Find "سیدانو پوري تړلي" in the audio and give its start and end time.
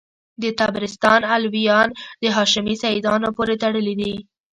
2.83-3.93